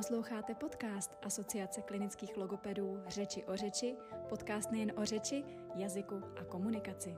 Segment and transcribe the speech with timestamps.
[0.00, 3.96] Posloucháte podcast Asociace klinických logopedů Řeči o řeči,
[4.28, 5.44] podcast nejen o řeči,
[5.74, 7.16] jazyku a komunikaci.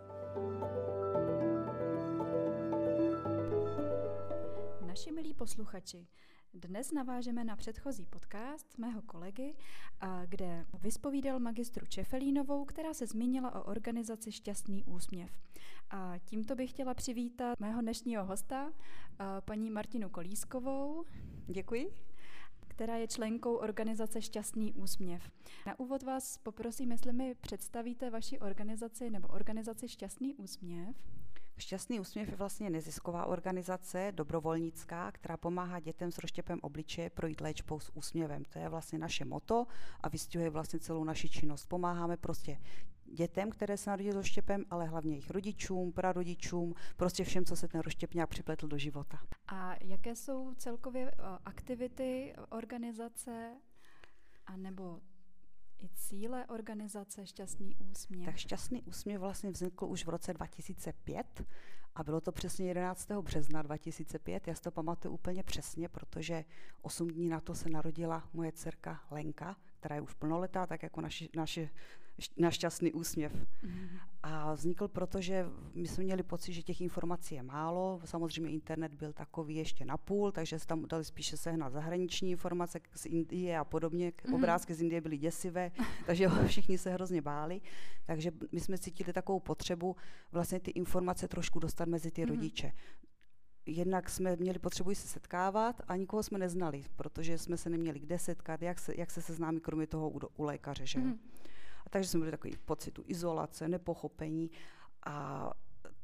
[4.87, 6.07] Naši milí posluchači,
[6.55, 9.55] dnes navážeme na předchozí podcast mého kolegy,
[10.27, 15.31] kde vyspovídal magistru Čefelínovou, která se zmínila o organizaci Šťastný úsměv.
[15.91, 18.73] A tímto bych chtěla přivítat mého dnešního hosta,
[19.41, 21.05] paní Martinu Kolískovou.
[21.47, 22.12] Děkuji
[22.73, 25.31] která je členkou organizace Šťastný úsměv.
[25.67, 30.97] Na úvod vás poprosím, jestli mi představíte vaši organizaci nebo organizaci Šťastný úsměv.
[31.59, 37.81] Šťastný úsměv je vlastně nezisková organizace, dobrovolnická, která pomáhá dětem s rozštěpem obličeje projít léčbou
[37.81, 38.45] s úsměvem.
[38.45, 39.67] To je vlastně naše moto
[40.01, 41.67] a vystihuje vlastně celou naši činnost.
[41.67, 42.59] Pomáháme prostě
[43.13, 47.69] dětem, které se narodí s rozštěpem, ale hlavně jejich rodičům, prarodičům, prostě všem, co se
[47.69, 49.19] ten rozštěp nějak připletl do života.
[49.49, 53.57] A jaké jsou celkově eh, aktivity organizace
[54.47, 55.01] a nebo
[55.83, 58.27] i cíle organizace Šťastný úsměv?
[58.27, 61.45] Tak Šťastný úsměv vlastně vznikl už v roce 2005
[61.95, 63.11] a bylo to přesně 11.
[63.11, 64.49] března 2005.
[64.49, 66.45] Já si to pamatuju úplně přesně, protože
[66.83, 71.01] 8 dní na to se narodila moje dcerka Lenka, která je už plnoletá, tak jako
[71.01, 71.71] naši, naše,
[72.37, 73.33] náš šťastný úsměv.
[73.63, 73.89] Mm.
[74.23, 78.01] A vznikl proto, že my jsme měli pocit, že těch informací je málo.
[78.05, 82.81] Samozřejmě internet byl takový ještě na půl, takže se tam dali spíše sehnat zahraniční informace
[82.95, 84.13] z Indie a podobně.
[84.29, 84.35] Mm.
[84.35, 85.71] Obrázky z Indie byly děsivé,
[86.07, 87.61] takže všichni se hrozně báli.
[88.07, 89.97] Takže my jsme cítili takovou potřebu
[90.33, 92.29] vlastně ty informace trošku dostat mezi ty mm.
[92.29, 92.73] rodiče
[93.67, 98.19] jednak jsme měli potřebu se setkávat a nikoho jsme neznali, protože jsme se neměli kde
[98.19, 100.87] setkat, jak se, jak se seznámí kromě toho u, u lékaře.
[100.87, 100.99] Že?
[100.99, 101.13] Mm.
[101.13, 101.15] A
[101.93, 104.51] takže jsme byli takový pocitu izolace, nepochopení
[105.07, 105.51] a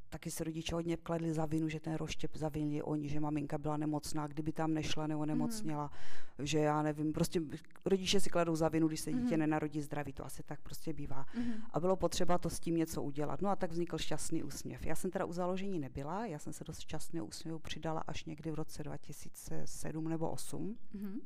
[0.08, 3.76] taky se rodiče hodně kladli za vinu, že ten roštěp zavinili oni, že maminka byla
[3.76, 5.90] nemocná, kdyby tam nešla nebo nemocněla,
[6.38, 6.46] mm.
[6.46, 7.40] že já nevím, prostě
[7.84, 9.40] rodiče si kladou za vinu, když se dítě mm.
[9.40, 11.26] nenarodí zdraví, to asi tak prostě bývá.
[11.36, 11.52] Mm.
[11.70, 13.42] A bylo potřeba to s tím něco udělat.
[13.42, 14.86] No a tak vznikl šťastný úsměv.
[14.86, 18.50] Já jsem teda u založení nebyla, já jsem se do šťastného úsměvu přidala až někdy
[18.50, 20.76] v roce 2007 nebo 2008.
[20.92, 21.20] Mm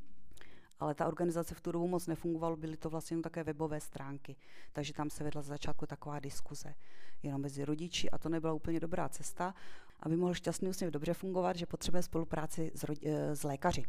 [0.82, 4.36] ale ta organizace v tu dobu moc nefungovala, byly to vlastně také webové stránky,
[4.72, 6.74] takže tam se vedla z začátku taková diskuze
[7.22, 9.54] jenom mezi rodiči a to nebyla úplně dobrá cesta.
[10.00, 13.84] Aby mohl šťastný úsměv dobře fungovat, že potřebuje spolupráci s, eh, s lékaři.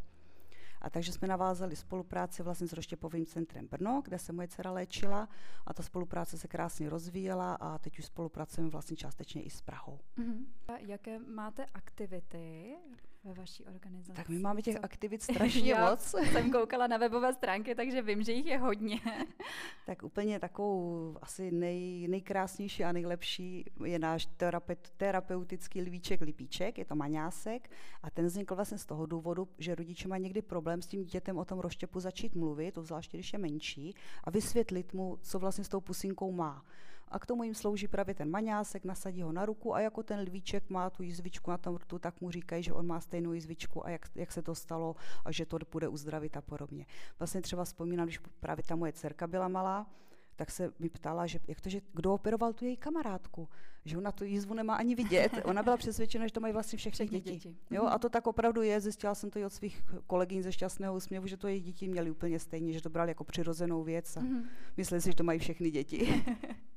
[0.82, 5.30] A takže jsme navázali spolupráci vlastně s Roštěpovým centrem Brno, kde se moje dcera léčila
[5.66, 10.00] a ta spolupráce se krásně rozvíjela a teď už spolupracujeme vlastně částečně i s Prahou.
[10.18, 10.46] Uh-huh.
[10.68, 12.76] A jaké máte aktivity
[13.24, 14.16] ve vaší organizaci?
[14.16, 14.86] Tak my máme těch Co?
[14.86, 16.02] aktivit strašně Já moc.
[16.02, 19.00] jsem koukala na webové stránky, takže vím, že jich je hodně.
[19.86, 26.86] tak úplně takovou asi nej, nejkrásnější a nejlepší je náš terapeut, terapeutický lvíček lipíček, je
[26.86, 27.70] to maňásek
[28.04, 31.38] a ten vznikl vlastně z toho důvodu, že rodiče mají někdy problém s tím dítětem
[31.38, 35.64] o tom rozštěpu začít mluvit, to zvláště když je menší, a vysvětlit mu, co vlastně
[35.64, 36.66] s tou pusinkou má.
[37.14, 40.20] A k tomu jim slouží právě ten maňásek, nasadí ho na ruku a jako ten
[40.20, 43.86] lvíček má tu jizvičku na tom rtu, tak mu říkají, že on má stejnou jizvičku
[43.86, 46.86] a jak, jak se to stalo a že to bude uzdravit a podobně.
[47.20, 49.88] Vlastně třeba vzpomínám, když právě ta moje dcerka byla malá,
[50.36, 53.50] tak se mi ptala, že jak to, že kdo operoval tu její kamarádku,
[53.86, 55.32] že ona tu jízvu nemá ani vidět.
[55.44, 57.50] Ona byla přesvědčena, že to mají vlastně všechny, všechny děti.
[57.50, 57.58] děti.
[57.72, 60.96] Jo, a to tak opravdu je, zjistila jsem to i od svých kolegyň ze šťastného
[60.96, 64.22] úsměvu, že to jejich děti měly úplně stejně, že to brali jako přirozenou věc a
[64.22, 64.46] mm-hmm.
[64.78, 66.24] mysleli si, že to mají všechny děti.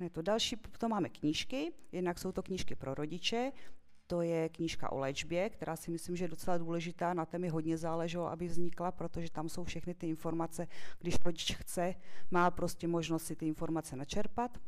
[0.00, 3.52] Ne, to další, to máme knížky, jednak jsou to knížky pro rodiče,
[4.06, 7.14] to je knížka o léčbě, která si myslím, že je docela důležitá.
[7.14, 10.66] Na té mi hodně záleželo, aby vznikla, protože tam jsou všechny ty informace.
[10.98, 11.94] Když rodič chce,
[12.30, 14.58] má prostě možnost si ty informace načerpat.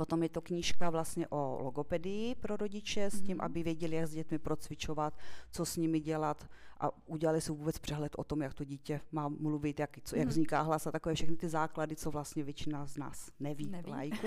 [0.00, 3.44] Potom je to knížka vlastně o logopedii pro rodiče s tím, mm-hmm.
[3.44, 5.18] aby věděli, jak s dětmi procvičovat,
[5.52, 6.48] co s nimi dělat
[6.80, 10.26] a udělali si vůbec přehled o tom, jak to dítě má mluvit, jak, co, jak
[10.26, 10.30] mm-hmm.
[10.30, 13.90] vzniká hlas a takové všechny ty základy, co vlastně většina z nás neví, neví.
[13.90, 14.26] lajku.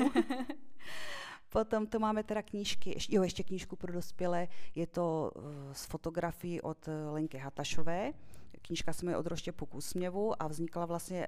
[1.50, 6.62] Potom to máme teda knížky, jo, ještě knížku pro dospělé, je to uh, z fotografií
[6.62, 8.14] od eh, Lenky Hatašové.
[8.62, 11.28] Knížka se jmenuje Od roštěpu k úsměvu a vznikla vlastně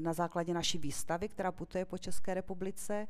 [0.00, 3.06] na základě naší výstavy, která putuje po České republice.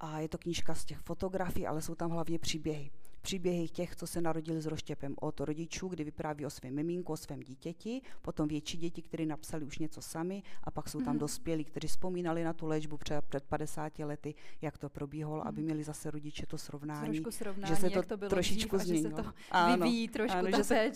[0.00, 2.90] A je to knížka z těch fotografií, ale jsou tam hlavně příběhy.
[3.20, 7.16] Příběhy těch, co se narodili s roštěpem od rodičů, kdy vypráví o svém miminku, o
[7.16, 11.18] svém dítěti, potom větší děti, kteří napsali už něco sami, a pak jsou tam mm.
[11.18, 15.48] dospělí, kteří vzpomínali na tu léčbu před, před 50 lety, jak to probíhalo, mm.
[15.48, 19.10] aby měli zase rodiče to srovnání, Trošku srovnání že se to, to bylo trošičku změnilo.
[19.10, 20.64] Že se to ano, vyvíjí trošku ano, ta že.
[20.64, 20.90] Se,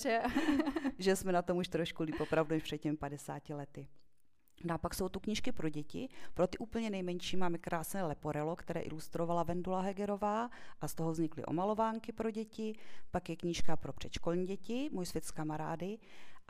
[0.99, 3.89] že jsme na tom už trošku líp opravdu před těmi 50 lety.
[4.65, 6.09] No a pak jsou tu knížky pro děti.
[6.35, 11.45] Pro ty úplně nejmenší máme krásné leporelo, které ilustrovala Vendula Hegerová a z toho vznikly
[11.45, 12.79] omalovánky pro děti.
[13.11, 15.99] Pak je knížka pro předškolní děti, Můj svět s kamarády.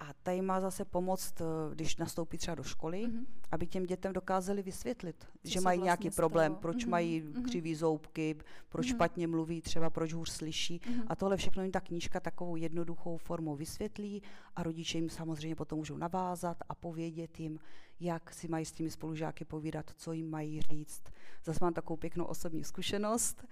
[0.00, 1.44] A tady má zase pomoct, eh,
[1.75, 3.26] když nastoupí třeba do školy, mm-hmm.
[3.50, 6.88] aby těm dětem dokázali vysvětlit, Co že mají vlastně nějaký problém, proč mm-hmm.
[6.88, 7.44] mají mm-hmm.
[7.44, 8.37] křivý zoubky,
[8.69, 8.94] proč mm-hmm.
[8.94, 10.79] špatně mluví, třeba proč hůř slyší.
[10.79, 11.05] Mm-hmm.
[11.06, 14.23] A tohle všechno jim ta knížka takovou jednoduchou formou vysvětlí
[14.56, 17.58] a rodiče jim samozřejmě potom můžou navázat a povědět jim,
[18.00, 21.02] jak si mají s těmi spolužáky povídat, co jim mají říct.
[21.44, 23.44] Zase mám takovou pěknou osobní zkušenost,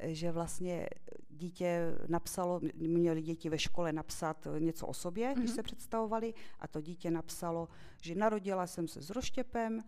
[0.00, 0.88] že vlastně
[1.30, 5.38] dítě napsalo, měli děti ve škole napsat něco o sobě, mm-hmm.
[5.38, 5.56] když mhm.
[5.56, 5.62] se
[5.94, 7.68] představovali, a to dítě napsalo,
[8.02, 9.80] že narodila jsem se s roštěpem,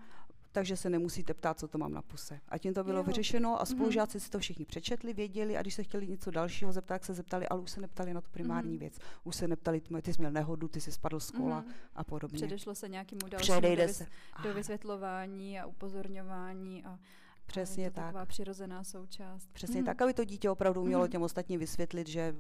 [0.53, 2.41] takže se nemusíte ptát, co to mám na puse.
[2.49, 3.03] A tím to bylo jo.
[3.03, 3.67] vyřešeno a mhm.
[3.67, 4.25] spolužáci mm-hmm.
[4.25, 7.49] si to všichni přečetli, věděli a když se chtěli něco dalšího zeptat, tak se zeptali,
[7.49, 8.81] ale už se neptali na tu primární mm-hmm.
[8.81, 8.99] věc.
[9.25, 11.91] Už se neptali, ty jsi měl nehodu, ty jsi spadl z kola mm-hmm.
[11.95, 12.37] a podobně.
[12.37, 14.07] Předešlo se nějakému dalšímu do, vys- se.
[14.43, 16.99] do vysvětlování a upozorňování a
[17.47, 18.05] Přesně je to tak.
[18.05, 19.49] Taková přirozená součást.
[19.53, 19.87] Přesně mm.
[19.87, 21.11] tak, aby to dítě opravdu mělo mm.
[21.11, 22.35] těm ostatním vysvětlit, že,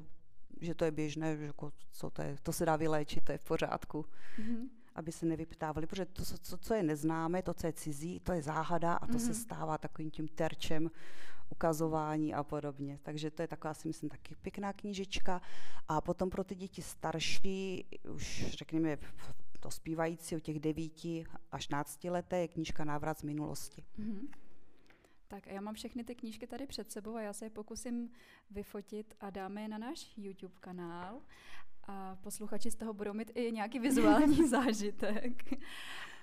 [0.60, 3.38] že to je běžné, že jako, co to, je, to se dá vyléčit, to je
[3.38, 4.06] v pořádku.
[4.38, 8.32] Mm aby se nevyptávali, protože to, co, co je neznámé, to, co je cizí, to
[8.32, 9.26] je záhada a to mm-hmm.
[9.26, 10.90] se stává takovým tím terčem
[11.50, 12.98] ukazování a podobně.
[13.02, 15.40] Takže to je taková, si myslím, taky pěkná knížečka.
[15.88, 18.98] A potom pro ty děti starší, už řekněme
[19.60, 23.84] to zpívající o těch devíti až nácti leté, je knížka Návrat z minulosti.
[23.98, 24.28] Mm-hmm.
[25.28, 28.10] Tak a já mám všechny ty knížky tady před sebou a já se je pokusím
[28.50, 31.20] vyfotit a dáme je na náš YouTube kanál
[31.84, 35.42] a posluchači z toho budou mít i nějaký vizuální zážitek.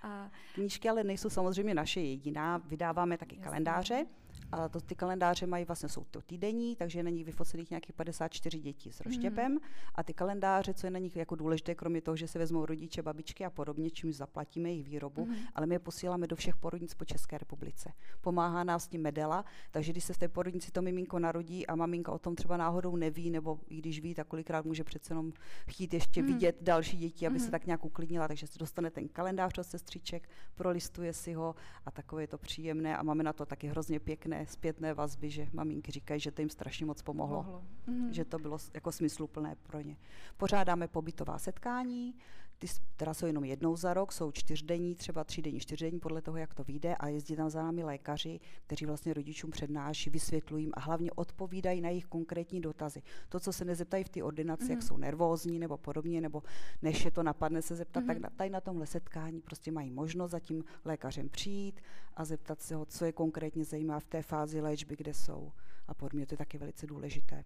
[0.01, 0.31] A...
[0.53, 3.43] Knížky ale nejsou samozřejmě naše jediná, vydáváme taky Jasně.
[3.43, 4.05] kalendáře.
[4.51, 8.59] A to, ty kalendáře mají vlastně, jsou to týdenní, takže na nich vyfocených nějakých 54
[8.59, 9.51] dětí s roštěpem.
[9.51, 9.59] Mm.
[9.95, 13.01] A ty kalendáře, co je na nich jako důležité, kromě toho, že se vezmou rodiče,
[13.01, 15.35] babičky a podobně, čím zaplatíme jejich výrobu, mm.
[15.55, 17.93] ale my je posíláme do všech porodnic po České republice.
[18.21, 22.11] Pomáhá nás tím Medela, takže když se v té porodnici to miminko narodí a maminka
[22.11, 25.33] o tom třeba náhodou neví, nebo i když ví, tak kolikrát může přece jenom
[25.67, 26.27] chtít ještě mm.
[26.27, 27.45] vidět další děti, aby mm.
[27.45, 31.91] se tak nějak uklidnila, takže se dostane ten kalendář od sestřiček, prolistuje si ho a
[31.91, 35.91] takové je to příjemné a máme na to taky hrozně pěkné zpětné vazby, že maminky
[35.91, 37.63] říkají, že to jim strašně moc pomohlo, pomohlo.
[37.87, 38.09] Mm-hmm.
[38.09, 39.97] že to bylo jako smysluplné pro ně.
[40.37, 42.15] Pořádáme pobytová setkání,
[42.59, 46.53] ty teda jsou jenom jednou za rok, jsou čtyřdenní, třeba třídenní, čtyřdenní, podle toho, jak
[46.53, 51.11] to vyjde a jezdí tam za námi lékaři, kteří vlastně rodičům přednáší, vysvětlují a hlavně
[51.11, 53.01] odpovídají na jejich konkrétní dotazy.
[53.29, 54.69] To, co se nezeptají v té ordinaci, mm-hmm.
[54.69, 54.87] jak mhm.
[54.87, 56.43] jsou nervózní nebo podobně, nebo
[56.81, 58.07] než je to napadne se zeptat, mm-hmm.
[58.07, 58.23] tak mhm.
[58.23, 61.81] na, tady na tomhle setkání prostě mají možnost za tím lékařem přijít
[62.13, 65.51] a zeptat se ho, co je konkrétně zajímá v té fázi léčby, kde jsou.
[65.87, 67.43] A podobně to je taky velice důležité.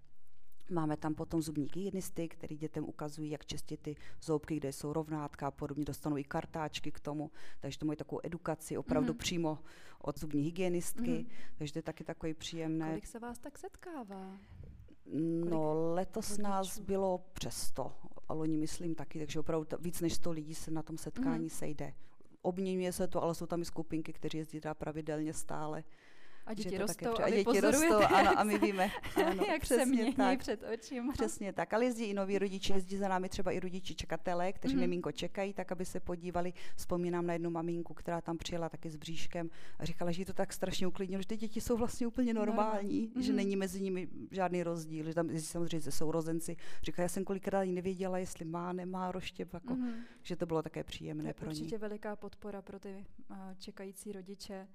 [0.69, 5.47] Máme tam potom zubní hygienisty, který dětem ukazují, jak čistit ty zoubky, kde jsou rovnátka
[5.47, 5.85] a podobně.
[5.85, 9.17] Dostanou i kartáčky k tomu, takže to mají takovou edukaci opravdu mm-hmm.
[9.17, 9.59] přímo
[10.01, 11.29] od zubní hygienistky, mm-hmm.
[11.57, 12.87] takže to je taky takový příjemné.
[12.87, 14.37] Kolik se vás tak setkává?
[15.49, 16.43] No, letos rodičů?
[16.43, 17.93] nás bylo přes 100,
[18.27, 21.57] a loni myslím taky, takže opravdu víc než 100 lidí se na tom setkání mm-hmm.
[21.57, 21.93] sejde.
[22.41, 25.83] Obměňuje se to, ale jsou tam i skupinky, kteří jezdí pravidelně stále.
[26.47, 28.91] A děti rostou a, a děti rostou, ano, a my víme,
[29.25, 31.13] ano, jak se mění tak, před očima.
[31.13, 34.75] Přesně tak, ale jezdí i noví rodiče, jezdí za námi třeba i rodiči čekatelé, kteří
[34.75, 34.79] mm-hmm.
[34.79, 36.53] miminko čekají, tak aby se podívali.
[36.75, 39.49] Vzpomínám na jednu maminku, která tam přijela taky s bříškem
[39.79, 43.21] a říkala, že to tak strašně uklidnilo, že ty děti jsou vlastně úplně normální, mm-hmm.
[43.21, 46.55] že není mezi nimi žádný rozdíl, že tam samozřejmě ze sourozenci.
[46.83, 49.93] Říká, já jsem kolikrát nevěděla, jestli má, nemá roštěp, jako, mm-hmm.
[50.23, 51.59] že to bylo také příjemné to pro ně.
[51.59, 54.67] Určitě veliká podpora pro ty uh, čekající rodiče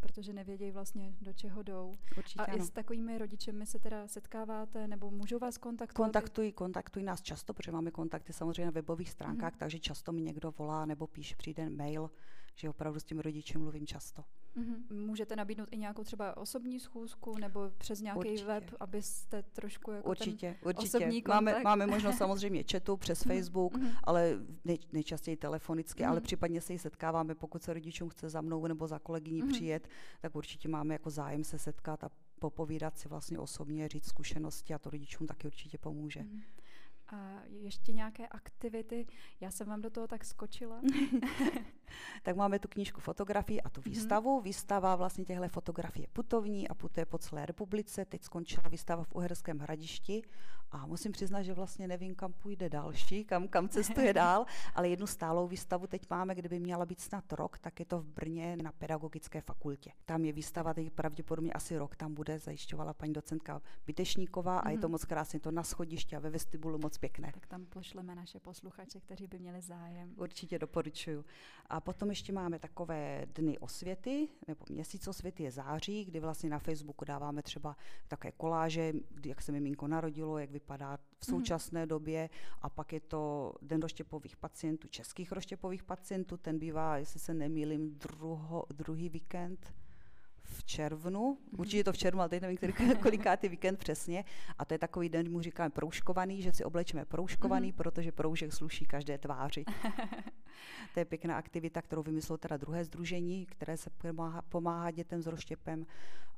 [0.00, 1.96] protože nevědějí vlastně, do čeho jdou.
[2.16, 2.56] Určitě a ano.
[2.56, 6.06] i s takovými rodičemi se teda setkáváte, nebo můžou vás kontaktovat?
[6.06, 9.58] Kontaktují, kontaktují nás často, protože máme kontakty samozřejmě na webových stránkách, mm-hmm.
[9.58, 12.10] takže často mi někdo volá nebo píše, přijde mail,
[12.56, 14.24] že opravdu s tím rodičem mluvím často.
[14.56, 15.06] Mm-hmm.
[15.06, 18.44] Můžete nabídnout i nějakou třeba osobní schůzku nebo přes nějaký určitě.
[18.44, 20.98] web, abyste trošku jako určitě, ten určitě.
[20.98, 21.44] osobní kontakt.
[21.44, 23.36] Máme, máme možnost samozřejmě chatu přes mm-hmm.
[23.36, 23.98] Facebook, mm-hmm.
[24.04, 26.08] ale nej, nejčastěji telefonicky, mm-hmm.
[26.08, 29.52] ale případně se i setkáváme, pokud se rodičům chce za mnou nebo za kolegyní mm-hmm.
[29.52, 29.88] přijet,
[30.20, 34.78] tak určitě máme jako zájem se setkat a popovídat si vlastně osobně, říct zkušenosti a
[34.78, 36.20] to rodičům taky určitě pomůže.
[36.20, 36.42] Mm-hmm.
[37.08, 39.06] A ještě nějaké aktivity?
[39.40, 40.80] Já jsem vám do toho tak skočila.
[42.22, 43.90] tak máme tu knížku fotografií a tu mhm.
[43.90, 44.38] výstavu.
[44.38, 44.44] Mm-hmm.
[44.44, 48.04] Výstava vlastně těchto fotografií je putovní a putuje po celé republice.
[48.04, 50.22] Teď skončila výstava v Uherském hradišti
[50.70, 55.06] a musím přiznat, že vlastně nevím, kam půjde další, kam, kam cestuje dál, ale jednu
[55.06, 58.72] stálou výstavu teď máme, kdyby měla být snad rok, tak je to v Brně na
[58.72, 59.92] pedagogické fakultě.
[60.04, 64.66] Tam je výstava, teď pravděpodobně asi rok tam bude, zajišťovala paní docentka Bytešníková mm-hmm.
[64.66, 64.92] a je to mhm.
[64.92, 67.32] moc krásně, to na schodišti a ve vestibulu moc pěkné.
[67.32, 70.12] Tak tam pošleme naše posluchače, kteří by měli zájem.
[70.16, 71.24] Určitě doporučuju.
[71.66, 76.50] A A potom ještě máme takové dny osvěty, nebo měsíc osvěty je září, kdy vlastně
[76.50, 77.76] na Facebooku dáváme třeba
[78.08, 81.06] také koláže, kdy, jak se miminko narodilo, jak vypadá v mhm.
[81.20, 81.88] současné mm.
[81.88, 82.30] době.
[82.62, 87.98] A pak je to Den roštěpových pacientů, českých roštěpových pacientů, ten bývá, jestli se nemýlím,
[87.98, 89.74] druho, druhý víkend
[90.56, 91.60] v červnu, mm-hmm.
[91.60, 92.72] určitě to v červnu, ale teď nevím, který,
[93.02, 94.24] kolikátý víkend přesně.
[94.58, 97.76] A to je takový den, mu říkáme proužkovaný, že si oblečeme proužkovaný, mm-hmm.
[97.76, 99.64] protože proužek sluší každé tváři.
[100.94, 105.26] to je pěkná aktivita, kterou vymyslelo teda druhé združení, které se pomáhá, pomáhá dětem s
[105.26, 105.86] rozštěpem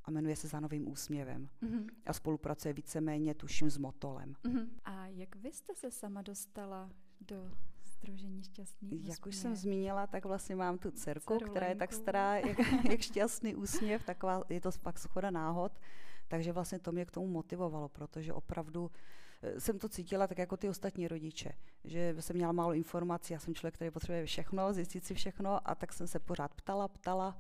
[0.04, 1.48] a jmenuje se Za novým úsměvem.
[1.62, 1.86] Mm-hmm.
[2.06, 4.34] A spolupracuje víceméně, tuším, s Motolem.
[4.44, 4.68] Mm-hmm.
[4.84, 7.50] A jak vy jste se sama dostala do
[7.98, 9.08] Združení šťastný úsměv.
[9.08, 12.58] Jak už jsem zmínila, tak vlastně mám tu dcerku, která je tak stará, jak,
[12.90, 15.72] jak šťastný úsměv, taková, je to pak schoda náhod.
[16.28, 18.90] Takže vlastně to mě k tomu motivovalo, protože opravdu
[19.42, 21.52] eh, jsem to cítila tak jako ty ostatní rodiče,
[21.84, 25.74] že jsem měla málo informací, já jsem člověk, který potřebuje všechno, zjistit si všechno a
[25.74, 27.36] tak jsem se pořád ptala, ptala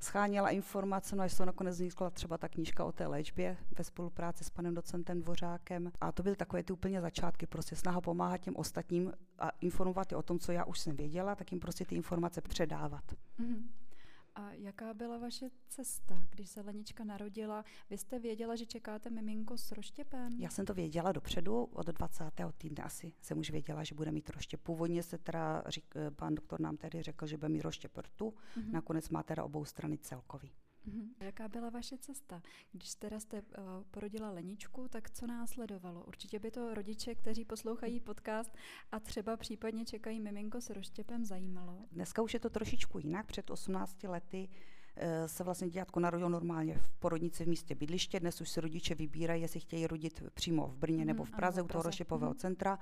[0.00, 4.44] scháněla informace, no až to nakonec vznikla třeba ta knížka o té léčbě ve spolupráci
[4.44, 5.92] s panem docentem Dvořákem.
[6.00, 10.16] A to byly takové ty úplně začátky, prostě snaha pomáhat těm ostatním a informovat je
[10.16, 13.04] o tom, co já už jsem věděla, tak jim prostě ty informace předávat.
[13.40, 13.62] Mm-hmm.
[14.34, 17.64] A jaká byla vaše cesta, když se Lenička narodila?
[17.90, 20.32] Vy jste věděla, že čekáte miminko s roštěpem?
[20.38, 22.24] Já jsem to věděla dopředu, od 20.
[22.58, 24.60] týdne asi jsem už věděla, že bude mít roštěp.
[24.60, 28.72] Původně se teda, řík, pan doktor nám tedy řekl, že bude mít roštěp rtu, mm-hmm.
[28.72, 30.52] nakonec má teda obou strany celkový.
[30.88, 31.08] Mm-hmm.
[31.20, 32.42] Jaká byla vaše cesta?
[32.72, 36.04] Když teda jste uh, porodila Leničku, tak co následovalo?
[36.04, 38.54] Určitě by to rodiče, kteří poslouchají podcast
[38.92, 41.78] a třeba případně čekají miminko s roštěpem, zajímalo.
[41.92, 43.26] Dneska už je to trošičku jinak.
[43.26, 48.20] Před 18 lety uh, se vlastně dětko narodilo normálně v porodnici v místě bydliště.
[48.20, 51.62] Dnes už se rodiče vybírají, jestli chtějí rodit přímo v Brně mm, nebo v Praze,
[51.62, 52.38] u toho roštěpového mm.
[52.38, 52.78] centra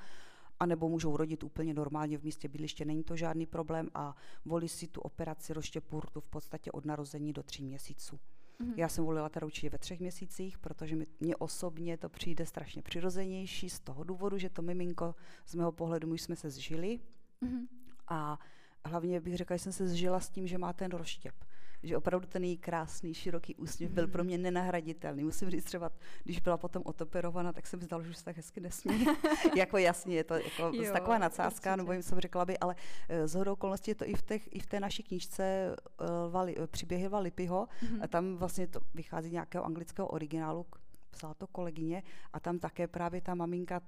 [0.60, 4.86] anebo můžou rodit úplně normálně v místě bydliště, není to žádný problém a volí si
[4.86, 8.18] tu operaci roštěpurtu v podstatě od narození do tří měsíců.
[8.60, 8.72] Mm-hmm.
[8.76, 12.82] Já jsem volila teda určitě ve třech měsících, protože mi, mě osobně to přijde strašně
[12.82, 15.14] přirozenější z toho důvodu, že to miminko
[15.46, 17.00] z mého pohledu už jsme se zžili
[17.42, 17.66] mm-hmm.
[18.08, 18.38] a
[18.84, 21.34] hlavně bych řekla, že jsem se zžila s tím, že má ten rozštěp
[21.82, 25.24] že opravdu ten její krásný, široký úsměv byl pro mě nenahraditelný.
[25.24, 25.90] Musím říct třeba,
[26.24, 29.06] když byla potom otoperovaná, tak jsem zdala, že už se tak hezky nesmí.
[29.56, 32.74] jako jasně, je to jako jo, taková nadsázka, nebo jim jsem řekla by, ale
[33.08, 36.32] eh, z hodou okolností je to i v, těch, i v té naší knížce uh,
[36.32, 37.98] Vali, příběhy Valipiho, mm-hmm.
[38.02, 40.66] a tam vlastně to vychází nějakého anglického originálu,
[41.10, 43.80] psala to kolegyně a tam také právě ta maminka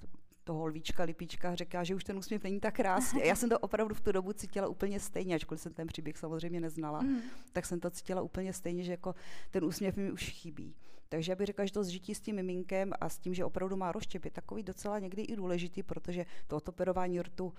[0.51, 3.23] toho lvíčka, lipíčka říká, že už ten úsměv není tak krásný.
[3.23, 6.19] A já jsem to opravdu v tu dobu cítila úplně stejně, ačkoliv jsem ten příběh
[6.19, 7.21] samozřejmě neznala, mm.
[7.53, 9.15] tak jsem to cítila úplně stejně, že jako
[9.51, 10.75] ten úsměv mi už chybí.
[11.09, 13.77] Takže já bych řekla, že to zžití s tím miminkem a s tím, že opravdu
[13.77, 17.55] má rozštěp, je takový docela někdy i důležitý, protože to otoperování rtu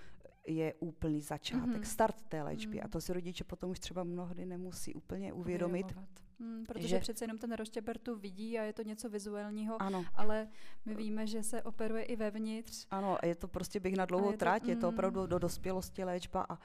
[0.48, 1.92] je úplný začátek, mm-hmm.
[1.92, 2.78] start té léčby.
[2.78, 2.82] Mm.
[2.86, 5.96] A to si rodiče potom už třeba mnohdy nemusí úplně uvědomit.
[6.40, 7.00] Hmm, protože že...
[7.00, 10.06] přece jenom ten rozštěper tu vidí a je to něco vizuálního, ano.
[10.16, 10.48] ale
[10.86, 12.88] my víme, že se operuje i vevnitř.
[12.92, 14.94] Ano, je to prostě běh na dlouhou trať, je to mm.
[14.94, 16.58] opravdu do dospělosti léčba a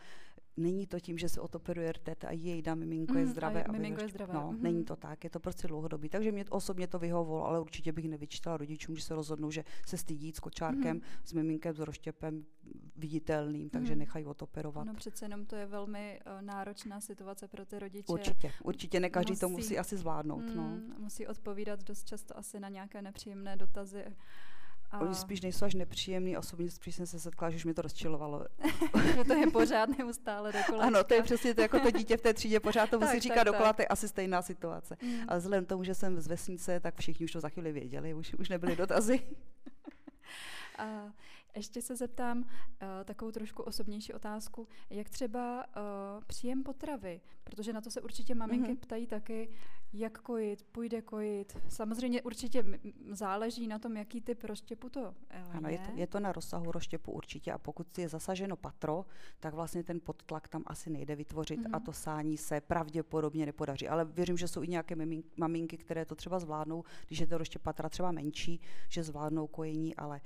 [0.56, 3.64] není to tím, že se otoperuje RTT a jej dá miminko mm, je zdravé.
[3.64, 4.34] A miminko je zdravé.
[4.34, 4.62] No, mm.
[4.62, 6.08] není to tak, je to prostě dlouhodobý.
[6.08, 9.96] Takže mě osobně to vyhovovalo, ale určitě bych nevyčítala rodičům, že se rozhodnou, že se
[9.96, 11.02] stydí s kočárkem, mm.
[11.24, 12.44] s miminkem, s rozštěpem
[12.96, 13.98] viditelným, takže mm.
[13.98, 14.86] nechají otoperovat.
[14.86, 18.12] No přece jenom to je velmi uh, náročná situace pro ty rodiče.
[18.12, 20.42] Určitě, určitě ne každý musí, to musí asi zvládnout.
[20.42, 20.94] Mm, no.
[20.98, 24.04] Musí odpovídat dost často asi na nějaké nepříjemné dotazy.
[24.96, 25.00] A...
[25.00, 28.44] Oni spíš nejsou až nepříjemný, osobně spíš jsem se setkala, že už mi to rozčilovalo.
[29.26, 30.84] to je pořád neustále dokola.
[30.84, 33.22] Ano, to je přesně to, jako to dítě v té třídě, pořád to musí tak,
[33.22, 34.96] říkat tak, dokola, to je asi stejná situace.
[35.02, 35.20] Mm.
[35.28, 38.14] Ale vzhledem k tomu, že jsem z vesnice, tak všichni už to za chvíli věděli,
[38.14, 39.20] už, už nebyly dotazy.
[40.78, 41.12] A
[41.56, 42.44] ještě se zeptám uh,
[43.04, 48.72] takovou trošku osobnější otázku, jak třeba uh, příjem potravy, protože na to se určitě maminky
[48.72, 48.80] mm-hmm.
[48.80, 49.48] ptají taky,
[49.92, 51.58] jak kojit, půjde kojit.
[51.68, 52.64] Samozřejmě určitě
[53.10, 55.14] záleží na tom, jaký typ rozštěpu to je.
[55.52, 59.06] Ano, je to, je to na rozsahu rozštěpu určitě a pokud je zasaženo patro,
[59.40, 61.76] tak vlastně ten podtlak tam asi nejde vytvořit mm-hmm.
[61.76, 63.88] a to sání se pravděpodobně nepodaří.
[63.88, 64.96] Ale věřím, že jsou i nějaké
[65.36, 69.96] maminky, které to třeba zvládnou, když je to rozštěp patra třeba menší, že zvládnou kojení,
[69.96, 70.20] ale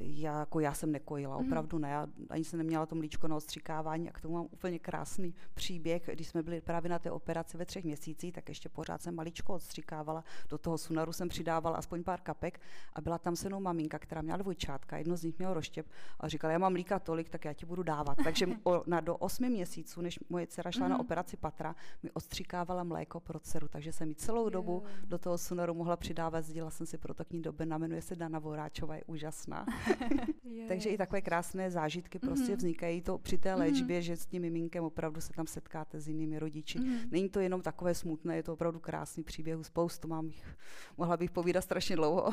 [0.00, 1.46] já, jako já jsem nekojila, mm.
[1.46, 1.88] opravdu ne.
[1.88, 6.10] Já ani jsem neměla to mlíčko na ostřikávání a k tomu mám úplně krásný příběh.
[6.12, 9.54] Když jsme byli právě na té operaci ve třech měsících, tak ještě pořád jsem maličko
[9.54, 10.24] odstřikávala.
[10.48, 12.60] Do toho sunaru jsem přidávala aspoň pár kapek
[12.92, 15.86] a byla tam se mnou maminka, která měla dvojčátka, jedno z nich mělo roštěp
[16.20, 18.18] a říkala, já mám mlíka tolik, tak já ti budu dávat.
[18.24, 20.90] Takže o, na, do osmi měsíců, než moje dcera šla mm.
[20.90, 21.00] na mhm.
[21.00, 25.74] operaci patra, mi odstřikávala mléko pro dceru, takže jsem mi celou dobu do toho sunaru
[25.74, 26.44] mohla přidávat.
[26.44, 29.67] Sdělala jsem si proto k ní doby, jmenuje se Dana Voráčová, je úžasná.
[30.68, 32.56] Takže i takové krásné zážitky prostě mm-hmm.
[32.56, 33.58] vznikají to při té mhm.
[33.58, 34.04] léčbě, mm-hmm.
[34.04, 36.78] že s tím miminkem opravdu se tam setkáte s jinými rodiči.
[36.78, 37.08] Mm-hmm.
[37.10, 40.56] Není to jenom takové smutné, je to opravdu krásný příběh, spoustu mám jich,
[40.96, 42.30] mohla bych povídat strašně dlouho.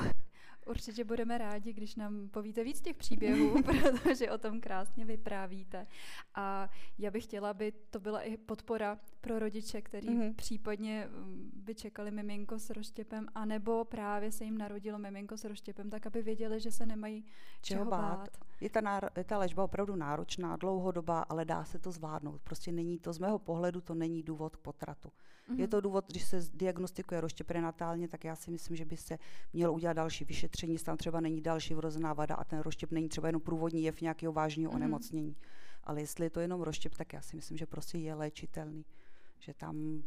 [0.65, 5.87] Určitě budeme rádi, když nám povíte víc těch příběhů, protože o tom krásně vyprávíte.
[6.35, 10.35] A já bych chtěla, aby to byla i podpora pro rodiče, kteří mm-hmm.
[10.35, 15.89] případně mm, by čekali miminko s roštěpem, anebo právě se jim narodilo miminko s roštěpem,
[15.89, 18.19] tak aby věděli, že se nemají čeho, čeho bát.
[18.19, 18.37] bát.
[18.61, 22.41] Je ta, náro, je ta léčba opravdu náročná, dlouhodobá, ale dá se to zvládnout.
[22.41, 25.09] Prostě není to, z mého pohledu, to není důvod k potratu.
[25.09, 25.59] Mm-hmm.
[25.59, 29.17] Je to důvod, když se diagnostikuje roštěp prenatálně, tak já si myslím, že by se
[29.53, 33.27] mělo udělat další vyšetření, tam třeba není další vrozená vada a ten roštěp není třeba
[33.27, 34.75] jenom průvodní jev nějakého vážného mm-hmm.
[34.75, 35.35] onemocnění.
[35.83, 38.85] Ale jestli je to jenom roštěp, tak já si myslím, že prostě je léčitelný.
[39.39, 40.03] Že tam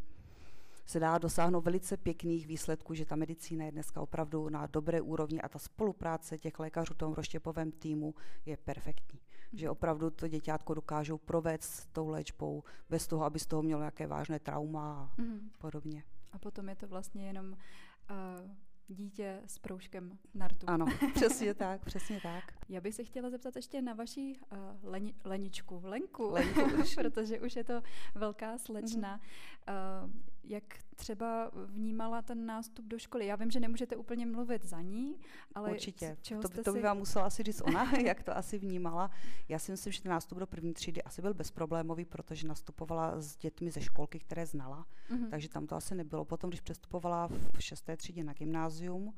[0.89, 5.41] se dá dosáhnout velice pěkných výsledků, že ta medicína je dneska opravdu na dobré úrovni
[5.41, 8.15] a ta spolupráce těch lékařů v tom roštěpovém týmu
[8.47, 9.21] je perfektní.
[9.53, 13.81] Že opravdu to děťátko dokážou provést s tou léčbou bez toho, aby z toho mělo
[13.81, 15.51] nějaké vážné trauma a mm.
[15.59, 16.05] podobně.
[16.33, 18.51] A potom je to vlastně jenom uh,
[18.89, 20.67] dítě s proužkem na rtu.
[20.69, 22.45] Ano, přesně tak, přesně tak.
[22.69, 26.95] Já bych se chtěla zeptat ještě na vaší uh, leni, leničku, Lenku, Lenku už.
[26.95, 27.83] protože už je to
[28.15, 29.21] velká slečna.
[29.67, 30.05] Mm-hmm.
[30.05, 30.11] Uh,
[30.49, 30.65] jak
[30.95, 33.27] třeba vnímala ten nástup do školy?
[33.27, 35.17] Já vím, že nemůžete úplně mluvit za ní,
[35.55, 36.17] ale Určitě.
[36.23, 36.83] Čeho to, to by si...
[36.83, 39.11] vám musela asi říct ona, jak to asi vnímala.
[39.49, 43.37] Já si myslím, že ten nástup do první třídy asi byl bezproblémový, protože nastupovala s
[43.37, 45.29] dětmi ze školky, které znala, mm-hmm.
[45.31, 46.25] takže tam to asi nebylo.
[46.25, 49.15] Potom, když přestupovala v šesté třídě na gymnázium,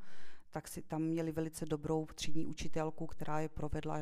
[0.50, 3.98] tak si tam měli velice dobrou třídní učitelku, která je provedla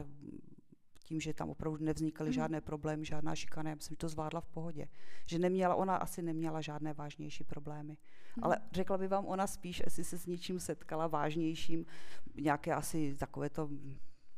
[1.08, 2.32] tím, že tam opravdu nevznikaly mm.
[2.32, 4.88] žádné problémy, žádná šikana, já myslím, že to zvládla v pohodě.
[5.26, 7.96] Že neměla, ona asi neměla žádné vážnější problémy.
[8.36, 8.44] Mm.
[8.44, 11.86] Ale řekla by vám ona spíš, jestli se s něčím setkala vážnějším,
[12.34, 13.68] nějaké asi takovéto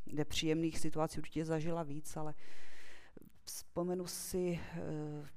[0.06, 2.34] nepříjemných situací určitě zažila víc, ale
[3.44, 5.28] vzpomenu si, eh,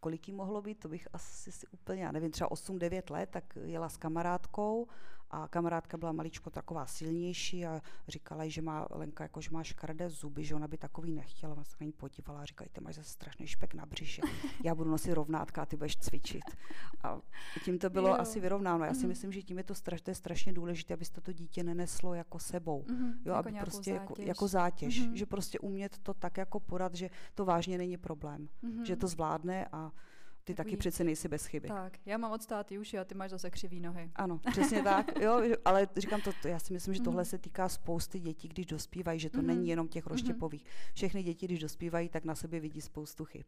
[0.00, 3.44] kolik jí mohlo být, to bych asi si úplně, já nevím, třeba 8-9 let, tak
[3.64, 4.86] jela s kamarádkou
[5.30, 9.62] a kamarádka byla maličko taková silnější a říkala jí, že má Lenka, jako, že má
[9.62, 11.52] škaredé zuby, že ona by takový nechtěla.
[11.52, 14.22] Ona se na ní podívala a říkala, ty máš zase strašný špek na břiše.
[14.64, 16.44] Já budu nosit rovnátka a ty budeš cvičit.
[17.02, 17.18] A
[17.64, 18.16] tím to bylo jo.
[18.18, 18.84] asi vyrovnáno.
[18.84, 19.08] Já si mm.
[19.08, 22.38] myslím, že tím je to, straš, to je strašně důležité, abyste to dítě neneslo jako
[22.38, 22.82] sebou.
[22.82, 23.14] Mm-hmm.
[23.24, 24.08] Jo, jako aby prostě zátěž.
[24.10, 25.02] Jako, jako zátěž.
[25.02, 25.12] Mm-hmm.
[25.12, 28.48] Že prostě umět to tak jako podat, že to vážně není problém.
[28.64, 28.82] Mm-hmm.
[28.82, 29.92] Že to zvládne a
[30.50, 31.68] ty taky přece nejsi bez chyby.
[31.68, 34.10] Tak, já mám od státy uši a ty máš zase křivý nohy.
[34.14, 35.20] Ano, přesně tak.
[35.20, 37.30] Jo, ale říkám to, já si myslím, že tohle mhm.
[37.30, 39.46] se týká spousty dětí, když dospívají, že to mm-hmm.
[39.46, 40.12] není jenom těch mhm.
[40.12, 40.64] roštěpových.
[40.94, 43.46] Všechny děti, když dospívají, tak na sobě vidí spoustu chyb.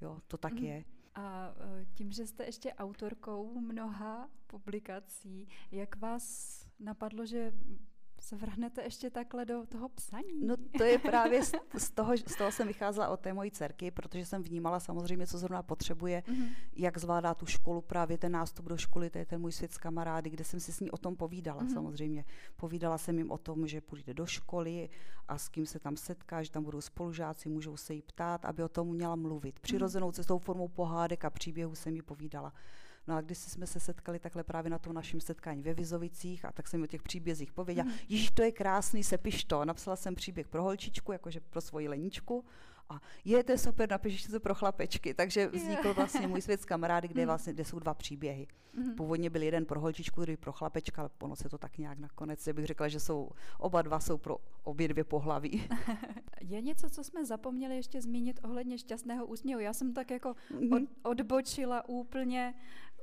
[0.00, 0.64] Jo, to tak mm-hmm.
[0.64, 0.84] je.
[1.14, 7.52] A e, tím, že jste ještě autorkou mnoha publikací, jak vás napadlo, že
[8.30, 10.46] se vrhnete ještě takhle do toho psaní.
[10.46, 13.90] No to je právě z, z, toho, z toho jsem vycházela od té mojí dcerky,
[13.90, 16.54] protože jsem vnímala samozřejmě, co zrovna potřebuje, mm-hmm.
[16.76, 19.78] jak zvládá tu školu, právě ten nástup do školy, to je ten můj svět s
[19.78, 21.74] kamarády, kde jsem si s ní o tom povídala mm-hmm.
[21.74, 22.24] samozřejmě.
[22.56, 24.88] Povídala jsem jim o tom, že půjde do školy
[25.28, 28.62] a s kým se tam setká, že tam budou spolužáci, můžou se jí ptát, aby
[28.62, 29.60] o tom měla mluvit.
[29.60, 32.52] Přirozenou cestou formou pohádek a příběhů jsem jí povídala.
[33.10, 36.52] No a když jsme se setkali takhle právě na tom našem setkání ve Vizovicích a
[36.52, 37.92] tak jsem o těch příbězích pověděla, mm.
[38.08, 39.64] Ježíš, to je krásný, sepiš to.
[39.64, 42.44] Napsala jsem příběh pro holčičku, jakože pro svoji leničku
[42.90, 45.14] a je to super, napiš to pro chlapečky.
[45.14, 47.26] Takže vznikl vlastně můj svět s kamarády, kde, mhm.
[47.26, 48.46] vlastně, kde jsou dva příběhy.
[48.46, 48.94] Mm-hmm.
[48.94, 52.48] Původně byl jeden pro holčičku, druhý pro chlapečka, ale ono se to tak nějak nakonec,
[52.52, 55.68] bych řekla, že jsou oba dva jsou pro obě dvě pohlaví.
[56.40, 59.60] je něco, co jsme zapomněli ještě zmínit ohledně šťastného úsměvu?
[59.60, 60.86] Já jsem tak jako mm-hmm.
[61.02, 62.54] od, odbočila úplně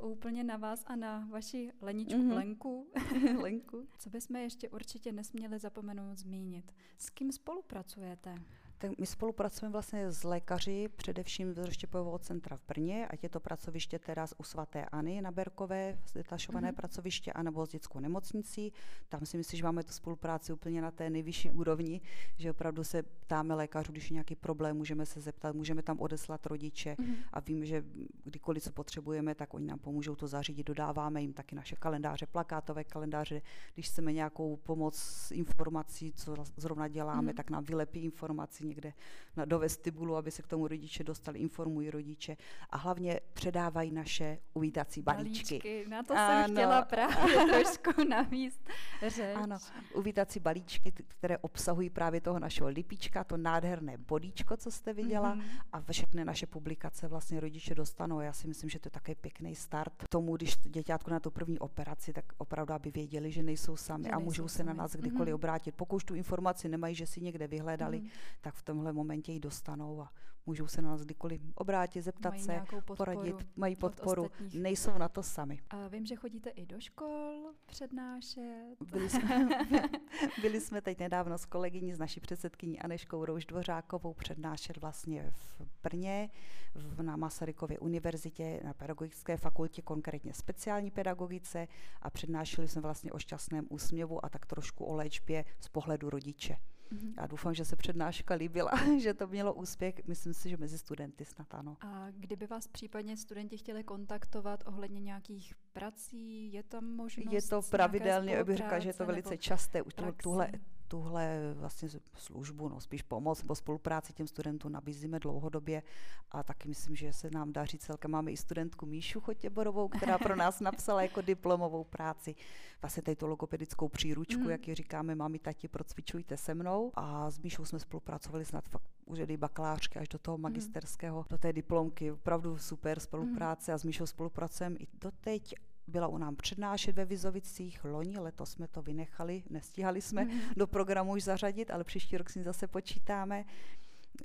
[0.02, 2.36] úplně na vás a na vaši Leničku mm-hmm.
[2.36, 2.88] Lenku.
[3.42, 3.88] Lenku.
[3.98, 6.74] Co bychom ještě určitě nesměli zapomenout zmínit?
[6.98, 8.36] S kým spolupracujete?
[8.80, 13.40] Tak my spolupracujeme vlastně s lékaři, především z Roštěpového centra v Brně, ať je to
[13.40, 16.76] pracoviště teraz u svatéAny na Berkové, detašované mm-hmm.
[16.76, 18.74] pracoviště, anebo s dětskou nemocnicí.
[19.10, 22.02] Tam si myslím, že máme tu spolupráci úplně na té nejvyšší úrovni,
[22.38, 26.46] že opravdu se ptáme lékařů, když je nějaký problém, můžeme se zeptat, můžeme tam odeslat
[26.46, 27.16] rodiče mm-hmm.
[27.34, 27.84] a vím, že
[28.24, 30.68] kdykoliv co potřebujeme, tak oni nám pomůžou to zařídit.
[30.68, 33.42] Dodáváme jim taky naše kalendáře, plakátové kalendáře.
[33.74, 37.36] Když chceme nějakou pomoc s informací, co zrovna děláme, mm-hmm.
[37.36, 38.94] tak nám vylepí informaci někde
[39.36, 42.38] na, do vestibulu, aby se k tomu rodiče dostali, informují rodiče
[42.70, 45.60] a hlavně předávají naše uvítací balíčky.
[45.60, 45.86] balíčky.
[45.90, 46.44] Na to ano.
[46.44, 48.60] jsem chtěla právě trošku navíc
[49.08, 49.36] řeč.
[49.36, 49.58] Ano,
[49.94, 55.62] uvítací balíčky, které obsahují právě toho našeho lipíčka, to nádherné bodíčko, co jste viděla mm-hmm.
[55.74, 58.20] a všechny naše publikace vlastně rodiče dostanou.
[58.20, 61.32] Já si myslím, že to je také pěkný start k tomu, když děťátko na tu
[61.32, 64.68] první operaci, tak opravdu, aby věděli, že nejsou sami že a můžou se sami.
[64.68, 65.36] na nás kdykoliv mm-hmm.
[65.36, 65.76] obrátit.
[65.76, 68.10] Pokud tu informaci nemají, že si někde vyhledali, mm-hmm.
[68.42, 70.12] tak v tomhle momentě ji dostanou a
[70.48, 72.62] můžou se na nás kdykoliv obrátit, zeptat mají se,
[72.98, 75.60] poradit, mají podporu, nejsou na to sami.
[75.70, 78.76] A vím, že chodíte i do škol přednášet.
[78.92, 79.50] Byli jsme,
[80.42, 85.62] byli jsme teď nedávno s kolegyní, s naší předsedkyní Aneškou Rouš Dvořákovou přednášet vlastně v
[85.84, 86.30] Brně,
[86.76, 91.68] v, na Masarykově univerzitě, na pedagogické fakultě, konkrétně speciální pedagogice
[92.02, 96.58] a přednášeli jsme vlastně o šťastném úsměvu a tak trošku o léčbě z pohledu rodiče.
[96.92, 97.14] Mm-hmm.
[97.18, 98.72] Já doufám, že se přednáška líbila,
[99.02, 100.08] že to mělo úspěch.
[100.08, 101.78] Myslím si, že mezi studenty snad ano.
[101.82, 107.34] A kdyby vás případně studenti chtěli kontaktovat ohledně nějakých prací, je tam možnost?
[107.34, 109.82] Je to pravidelně, bych řekla, že je to velice časté.
[109.82, 110.52] Už tuhle
[110.88, 115.84] tuhle vlastně službu, no spíš pomoc nebo spolupráci těm studentům nabízíme dlouhodobě
[116.32, 118.12] a taky myslím, že se nám daří celkem.
[118.12, 122.36] Máme i studentku Míšu Chotěborovou, která pro nás napsala jako diplomovou práci
[122.82, 124.50] vlastně tady tu logopedickou příručku, mm.
[124.50, 128.98] jak ji říkáme, mami, tati, procvičujte se mnou a s Míšou jsme spolupracovali snad fakt
[129.08, 130.44] už jeli bakalářky až do toho mhm.
[130.44, 131.26] magisterského, mm.
[131.30, 133.76] do té diplomky, opravdu super spolupráce mm.
[133.76, 135.56] a s Míšou spolupracujeme i doteď
[135.88, 140.40] byla u nám přednášet ve Vizovicích loni, letos jsme to vynechali, nestíhali jsme mm.
[140.56, 143.46] do programu už zařadit, ale příští rok si zase počítáme.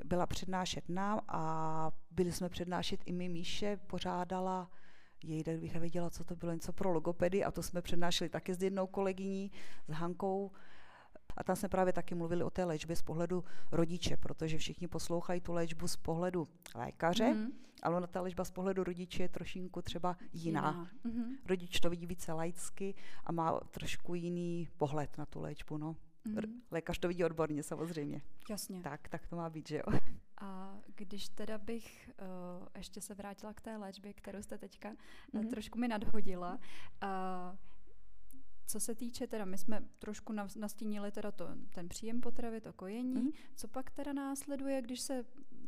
[0.05, 4.71] Byla přednášet nám a byli jsme přednášet i my, Míše pořádala
[5.25, 8.63] jej, bych nevěděla, co to bylo, něco pro logopedy a to jsme přednášeli také s
[8.63, 9.51] jednou kolegyní,
[9.89, 10.51] s Hankou,
[11.37, 15.41] a tam jsme právě taky mluvili o té léčbě z pohledu rodiče, protože všichni poslouchají
[15.41, 17.53] tu léčbu z pohledu lékaře, mm.
[17.83, 20.71] ale ona ta léčba z pohledu rodiče je trošinku třeba jiná.
[20.71, 20.91] jiná.
[21.05, 21.37] Mm-hmm.
[21.47, 25.79] Rodič to vidí více laicky a má trošku jiný pohled na tu léčbu.
[25.79, 25.97] No.
[26.27, 26.61] Mm-hmm.
[26.71, 28.23] Lékař to vidí odborně samozřejmě.
[28.51, 28.81] Jasně.
[28.81, 29.99] Tak, tak to má být, že jo.
[30.41, 34.93] A když teda bych uh, ještě se vrátila k té léčbě, kterou jste teďka
[35.35, 35.51] mm-hmm.
[35.51, 36.59] trošku mi nadhodila,
[37.03, 37.09] uh,
[38.73, 43.15] co se týče, teda my jsme trošku nastínili teda to, ten příjem potravy, to kojení.
[43.15, 43.31] Mm.
[43.57, 45.25] Co pak teda následuje, když se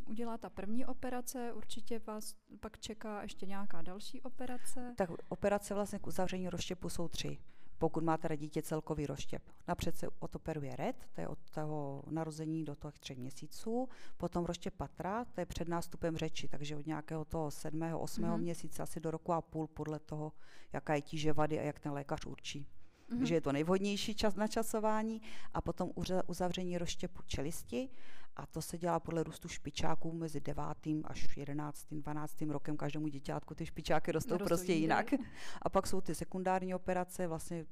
[0.07, 4.95] udělá ta první operace, určitě vás pak čeká ještě nějaká další operace?
[4.97, 7.39] Tak operace vlastně k uzavření rozštěpu jsou tři
[7.79, 9.43] pokud má teda dítě celkový rozštěp.
[9.69, 14.75] Napřed se otoperuje red, to je od toho narození do těch třech měsíců, potom rozštěp
[14.75, 18.41] patra, to je před nástupem řeči, takže od nějakého toho sedmého, osmého mm-hmm.
[18.41, 20.33] měsíce asi do roku a půl podle toho,
[20.73, 22.69] jaká je tíže vady a jak ten lékař určí
[23.11, 23.23] mm-hmm.
[23.23, 25.23] že je to nejvhodnější čas na časování
[25.55, 25.91] a potom
[26.27, 27.89] uzavření rozštěpu čelisti
[28.37, 30.65] a to se dělá podle růstu špičáků mezi 9.
[31.05, 31.87] až 11.
[31.91, 32.43] 12.
[32.43, 35.15] rokem každému děťátku ty špičáky rostou prostě jinak.
[35.63, 37.67] A pak jsou ty sekundární operace, vlastně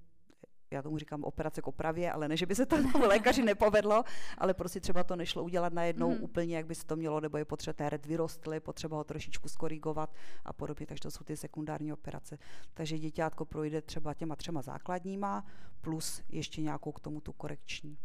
[0.72, 4.04] já tomu říkám operace k opravě, ale ne, že by se to lékaři nepovedlo,
[4.38, 6.22] ale prostě třeba to nešlo udělat najednou mm.
[6.22, 9.04] úplně, jak by se to mělo, nebo je potřeba ten red vyrostl, je potřeba ho
[9.04, 12.38] trošičku skorigovat a podobně, takže to jsou ty sekundární operace.
[12.74, 15.46] Takže děťátko projde třeba těma třema základníma,
[15.80, 17.98] plus ještě nějakou k tomu tu korekční.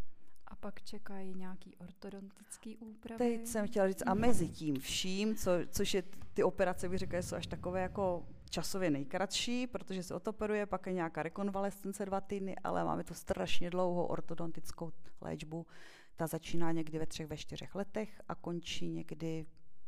[0.48, 3.18] A pak čekají nějaký ortodontický úpravy.
[3.18, 6.04] Teď jsem chtěla říct, a mezi tím vším, co, což je
[6.34, 10.94] ty operace, bych řekla, jsou až takové jako časově nejkratší, protože se otoperuje, pak je
[10.94, 15.66] nějaká rekonvalescence dva týdny, ale máme tu strašně dlouhou ortodontickou léčbu.
[16.16, 19.46] Ta začíná někdy ve třech, ve čtyřech letech a končí někdy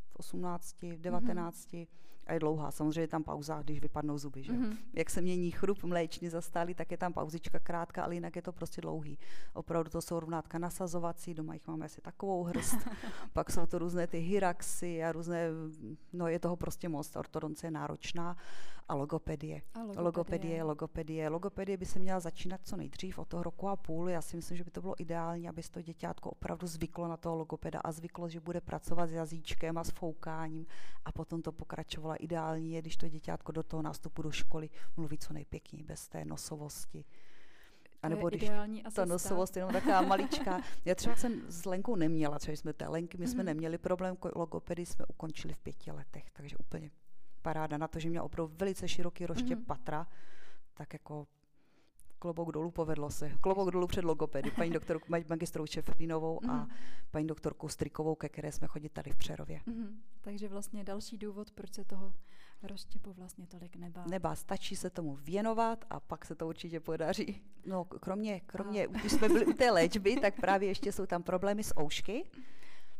[0.09, 1.71] v 18, v 19.
[1.71, 1.87] Mm-hmm
[2.29, 2.71] a je dlouhá.
[2.71, 4.43] Samozřejmě je tam pauza, když vypadnou zuby.
[4.43, 4.51] Že?
[4.51, 4.77] Mm-hmm.
[4.93, 8.51] Jak se mění chrup mléčný zastálý, tak je tam pauzička krátká, ale jinak je to
[8.51, 9.17] prostě dlouhý.
[9.53, 12.77] Opravdu to jsou rovnátka nasazovací, doma jich máme asi takovou hrst.
[13.33, 15.47] Pak jsou to různé ty hyraxy a různé,
[16.13, 17.15] no je toho prostě moc.
[17.15, 18.37] Ortodonce je náročná
[18.89, 19.61] a logopedie.
[19.73, 20.03] A logopedie.
[20.03, 20.63] logopedie.
[20.63, 21.77] Logopedie, logopedie.
[21.77, 24.09] by se měla začínat co nejdřív od toho roku a půl.
[24.09, 27.35] Já si myslím, že by to bylo ideální, aby to děťátko opravdu zvyklo na toho
[27.35, 30.65] logopeda a zvyklo, že bude pracovat s jazyčkem a s foukáním
[31.05, 32.15] a potom to pokračovalo.
[32.19, 36.25] Ideální je, když to děťátko do toho nástupu do školy mluví co nejpěkněji, bez té
[36.25, 37.05] nosovosti.
[38.01, 38.49] A nebo když
[38.93, 40.61] ta nosovost jenom taková maličká.
[40.85, 43.45] Já třeba jsem s Lenkou neměla, třeba jsme té Lenky, my jsme mm-hmm.
[43.45, 46.91] neměli problém, logopedy jsme ukončili v pěti letech, takže úplně
[47.41, 49.65] paráda na to, že měl opravdu velice široký rozštěp mm-hmm.
[49.65, 50.07] patra,
[50.73, 51.27] tak jako
[52.19, 53.31] klobouk dolů povedlo se.
[53.41, 56.51] Klobouk dolů před logopedy, paní doktorku magistrou Čefelinovou mm-hmm.
[56.51, 56.69] a mhm.
[57.11, 59.61] paní doktorkou Strikovou, ke které jsme chodili tady v Přerově.
[59.67, 59.89] Mm-hmm.
[60.21, 62.13] Takže vlastně další důvod, proč se toho
[62.63, 64.05] rozštěpu vlastně tolik nebá.
[64.09, 67.41] Nebá, stačí se tomu věnovat a pak se to určitě podaří.
[67.65, 68.87] No, kromě, kromě a...
[68.87, 72.25] když jsme byli u té léčby, tak právě ještě jsou tam problémy s oušky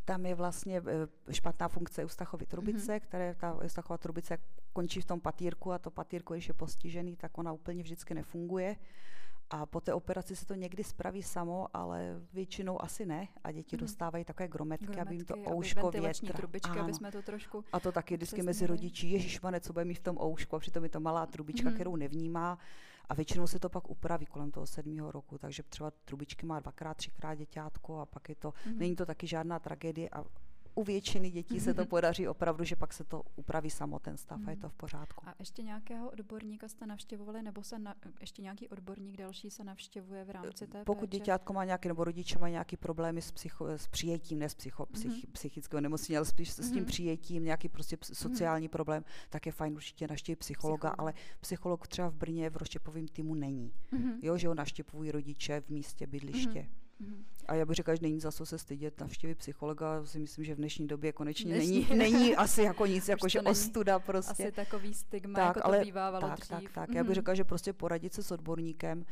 [0.10, 0.82] tam je vlastně
[1.28, 3.00] eh, špatná funkce Eustachovy trubice, mm-hmm.
[3.00, 4.38] které ta Eustachova trubice
[4.74, 8.76] končí v tom patýrku a to patýrko, když je postižený, tak ona úplně vždycky nefunguje.
[9.50, 13.28] A po té operaci se to někdy spraví samo, ale většinou asi ne.
[13.44, 13.80] A děti hmm.
[13.80, 16.34] dostávají takové grometky, grometky aby jim to ouško větra.
[16.34, 20.00] trubičky, aby jsme to trošku A to taky vždycky mezi rodiči, ježišmane, co bude mít
[20.00, 21.76] v tom oušku, a přitom je to malá trubička, hmm.
[21.76, 22.58] kterou nevnímá.
[23.10, 26.98] A většinou se to pak upraví kolem toho sedmého roku, takže třeba trubičky má dvakrát,
[26.98, 28.80] třikrát děťátko a pak je to, hmm.
[28.80, 30.24] není to taky žádná tragédie a
[30.76, 34.40] u většiny dětí se to podaří opravdu, že pak se to upraví samo ten stav
[34.48, 35.28] a je to v pořádku.
[35.28, 40.26] A ještě nějakého odborníka jste navštěvovali, nebo se na, ještě nějaký odborník další se navštěvuje
[40.26, 41.20] v rámci té Pokud péče?
[41.20, 44.86] děťátko má nějaké, nebo rodiče mají nějaké problémy s, psycho, s přijetím, ne s psycho,
[44.86, 45.32] psych, mm-hmm.
[45.32, 46.64] psychického nemocní, ale spíš mm-hmm.
[46.64, 48.72] s tím přijetím, nějaký prostě sociální mm-hmm.
[48.72, 51.00] problém, tak je fajn určitě naštívit psychologa, Psycholog.
[51.00, 53.74] ale psycholog třeba v Brně v rozštěpovém týmu není.
[53.94, 54.14] Mm-hmm.
[54.22, 56.60] Jo, že ho naštěpují rodiče v místě bydliště.
[56.60, 56.89] Mm-hmm.
[57.02, 57.24] Mm-hmm.
[57.48, 60.06] A já bych řekla, že není za co se stydět navštívit psychologa.
[60.06, 61.88] Si myslím, že v dnešní době konečně dnešní.
[61.90, 64.44] není, není asi jako nic, jako že ostuda prostě.
[64.44, 66.50] Asi takový stigma, tak, jako ale, to bývávalo tak, dřív.
[66.50, 66.96] Tak, tak, mm-hmm.
[66.96, 67.16] Já bych mhm.
[67.16, 69.06] řekla, že prostě poradit se s odborníkem,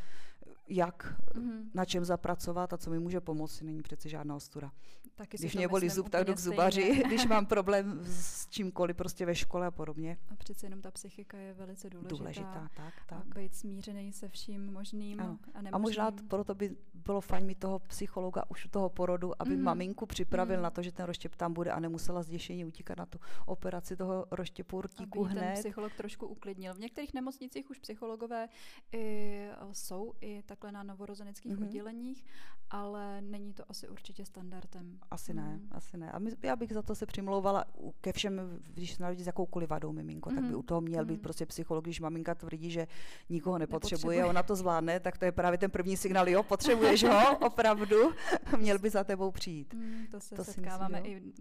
[0.68, 1.64] jak, mm-hmm.
[1.74, 4.72] na čem zapracovat a co mi může pomoct, není přece žádná ostuda.
[5.18, 7.04] Taky Když mě bolí zub, tak jdu k zubaři.
[7.08, 10.18] Když mám problém s čímkoliv prostě ve škole a podobně.
[10.32, 12.18] A přece jenom ta psychika je velice důležitá.
[12.18, 13.20] Důležitá, tak, tak.
[13.20, 15.38] A být smířený se vším možným ano.
[15.54, 15.76] a nemožným.
[15.76, 19.64] A možná proto by bylo fajn mít toho psychologa už u toho porodu, aby mm.
[19.64, 20.64] maminku připravil mm.
[20.64, 24.26] na to, že ten rozštěp tam bude a nemusela zděšení utíkat na tu operaci toho
[24.32, 25.42] rozštěpu rtíku aby hned.
[25.42, 26.74] ten psycholog trošku uklidnil.
[26.74, 28.50] V některých nemocnicích už psychologové
[28.92, 31.64] i, jsou i takhle na novorozenických mm-hmm.
[31.64, 32.26] odděleních,
[32.70, 35.00] ale není to asi určitě standardem.
[35.12, 35.40] Asi mm.
[35.40, 36.12] ne, asi ne.
[36.12, 37.66] A my, já bych za to se přimlouvala
[38.02, 40.36] ke všem, když se narodí s jakoukoliv vadou miminko, mm.
[40.36, 40.60] tak by mhm.
[40.60, 41.08] u toho měl mm.
[41.08, 41.22] být mhm.
[41.22, 42.88] prostě psycholog, když maminka tvrdí, že
[43.30, 44.30] nikoho nepotřebuje, nepotřebuje.
[44.30, 47.96] ona to zvládne, tak to je právě ten první signál, jo, potřebuješ ho, opravdu,
[48.58, 49.74] měl by za tebou přijít.
[49.74, 51.34] Mm, to se to setkáváme myslím, i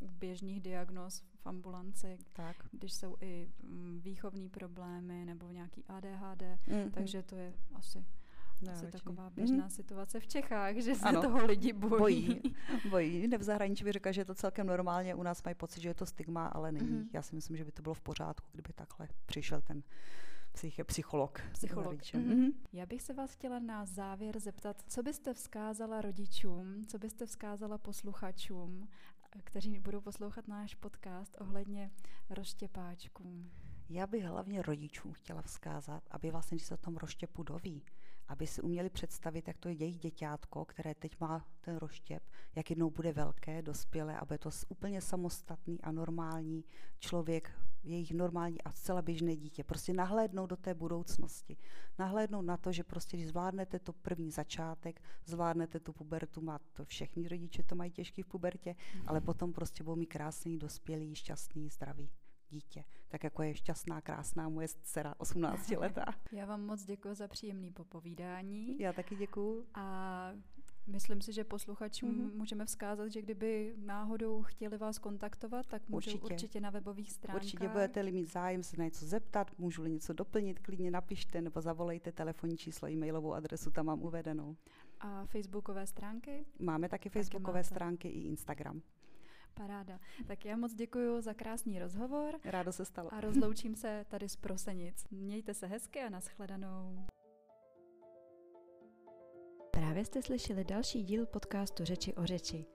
[0.00, 2.56] u běžných diagnóz v ambulanci, tak.
[2.72, 8.04] když jsou i mm, výchovní problémy nebo nějaký ADHD, mm, takže to je asi
[8.62, 9.70] No, Asi taková běžná mm.
[9.70, 11.22] situace v Čechách, že se ano.
[11.22, 11.98] toho lidi bojí.
[11.98, 12.42] Bojí.
[12.90, 13.28] bojí.
[13.28, 15.14] Ne v zahraničí by řekla, že je to celkem normálně.
[15.14, 16.90] U nás mají pocit, že je to stigma, ale není.
[16.90, 17.08] Mm.
[17.12, 19.82] Já si myslím, že by to bylo v pořádku, kdyby takhle přišel ten
[20.52, 21.40] psych, psycholog.
[21.52, 21.94] Psycholog.
[21.94, 22.52] Mm-hmm.
[22.72, 27.78] Já bych se vás chtěla na závěr zeptat, co byste vzkázala rodičům, co byste vzkázala
[27.78, 28.88] posluchačům,
[29.44, 31.90] kteří budou poslouchat náš podcast ohledně
[32.30, 33.50] rozštěpáčků.
[33.88, 37.82] Já bych hlavně rodičům chtěla vzkázat, aby vlastně, když se o tom rozštěpu doví,
[38.30, 42.22] aby si uměli představit, jak to je jejich děťátko, které teď má ten rozštěp,
[42.56, 46.64] jak jednou bude velké, dospělé a bude to úplně samostatný a normální
[46.98, 47.50] člověk,
[47.82, 49.64] jejich normální a zcela běžné dítě.
[49.64, 51.56] Prostě nahlédnout do té budoucnosti.
[51.98, 56.84] Nahlédnout na to, že prostě, když zvládnete to první začátek, zvládnete tu pubertu, má to
[56.84, 59.02] všichni rodiče to mají těžký v pubertě, mm.
[59.06, 62.10] ale potom prostě budou mít krásný, dospělý, šťastný, zdravý
[62.50, 62.84] dítě.
[63.08, 66.04] Tak jako je šťastná, krásná moje dcera 18 letá.
[66.32, 68.76] Já vám moc děkuji za příjemný popovídání.
[68.78, 69.66] Já taky děkuji.
[69.74, 70.32] A
[70.86, 72.36] Myslím si, že posluchačům mm-hmm.
[72.36, 77.42] můžeme vzkázat, že kdyby náhodou chtěli vás kontaktovat, tak můžou určitě, určitě na webových stránkách.
[77.42, 82.12] Určitě budete-li mít zájem se na něco zeptat, můžu-li něco doplnit, klidně napište nebo zavolejte
[82.12, 84.56] telefonní číslo, e-mailovou adresu, tam mám uvedenou.
[85.00, 86.46] A facebookové stránky?
[86.58, 88.82] Máme taky facebookové taky stránky i Instagram.
[89.54, 90.00] Paráda.
[90.26, 92.40] Tak já moc děkuji za krásný rozhovor.
[92.44, 93.14] Rádo se stalo.
[93.14, 95.04] A rozloučím se tady z Prosenic.
[95.10, 97.06] Mějte se hezky a nashledanou.
[99.70, 102.66] Právě jste slyšeli další díl podcastu Řeči o řeči.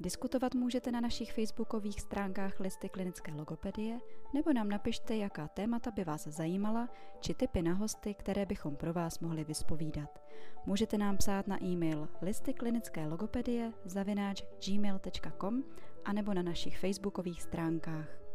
[0.00, 3.98] Diskutovat můžete na našich facebookových stránkách listy klinické logopedie
[4.34, 6.88] nebo nám napište, jaká témata by vás zajímala,
[7.20, 10.22] či typy na hosty, které bychom pro vás mohli vyspovídat.
[10.66, 15.64] Můžete nám psát na e-mail listy klinické logopedie zavináč gmail.com
[16.04, 18.25] anebo na našich facebookových stránkách.